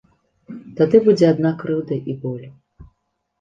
[0.79, 2.47] Тады будзе адна крыўда і боль.